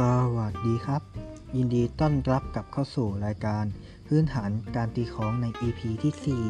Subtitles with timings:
[0.00, 0.02] ส
[0.36, 1.02] วัสดีครับ
[1.56, 3.64] ยินดีต้อนรับกลับเข้าสู่รายการ
[4.06, 6.46] พื้นฐานการตีของใน EP ที่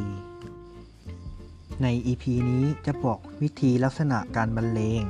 [0.69, 5.03] 4 ใน EP นี้จะบอกวิธีลักษณะการบรรเลง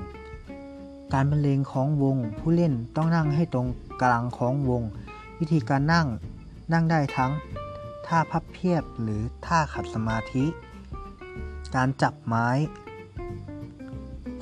[1.14, 3.68] การบรรเลงของวงผู้เล่นต้องนั่งให้ตรง
[4.03, 4.82] กลางของวง
[5.39, 6.07] วิธีการนั่ง
[6.72, 7.32] นั่งได้ทั้ง
[8.07, 10.44] ท่าพับเพียบหรือท่าขัดสมาธิ
[11.75, 12.49] การจับไม้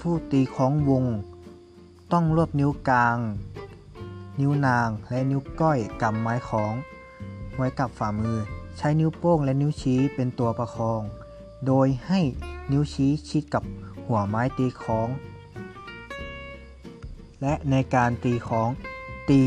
[0.00, 1.04] ผู้ตีของวง
[2.12, 3.18] ต้องรวบนิ้วกลาง
[4.38, 6.72] นิ้วนาง และนิ้วก้อยกำไม้ของ
[7.56, 8.38] ไว้กับฝ่ามือ
[8.76, 11.02] ใช้นิ้วโป้งและนิ้วชี้เป็นตัวประคอง
[11.66, 12.20] โดยให้
[12.72, 13.62] นิ้วชี้ชิดกับ
[14.06, 15.08] หัวไม้ตีของ
[17.42, 18.68] และในการตีของ
[19.30, 19.40] ตี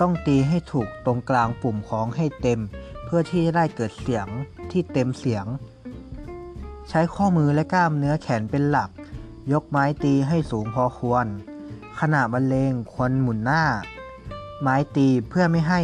[0.00, 2.60] ต้องตีให้ถูกตรงกลางปุ่มของให้เต็ม
[3.04, 4.26] เพื่อที่จะได้เกิดเสียง
[4.70, 5.46] ที่เต็มเสียง
[6.88, 8.90] ใช้ข้อมือและกล้ามเนื้อแขนเป็นหลัก
[9.52, 11.26] ยกไม้ตีให้สูงพอควร
[12.00, 13.64] ขณะบรรเลงควรหมุนหน้า
[14.60, 15.80] ไม้ตีเพื่อไม่ให้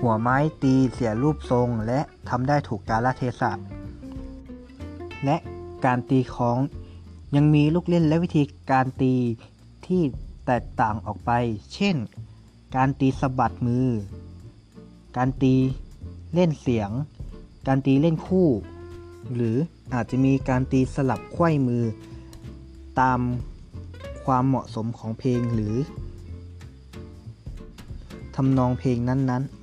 [0.00, 3.52] หัวไม้ตีเสียรูปทรงและทำได้ถูกกาลเทศะ
[5.24, 5.36] และ
[5.84, 6.58] การตีของ
[7.36, 9.14] ยังมีลูกเล่นและวิธีการตี
[9.86, 10.02] ที่
[10.46, 11.30] แตกต่างออกไป
[11.74, 11.96] เช่น
[12.76, 13.88] การตีสะบัดมือ
[15.16, 15.54] การตี
[16.34, 16.90] เล่นเสียง
[17.66, 18.48] การตีเล่นคู่
[19.34, 19.56] หรือ
[19.94, 21.84] อาจจะมีการตีสลับไขว้มือ
[23.00, 23.20] ตาม
[24.24, 25.74] ความเหมาะสมของเพลงหรือ
[28.40, 29.57] ทำนองเพลงนั้นๆ